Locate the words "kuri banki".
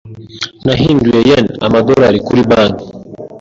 2.27-2.85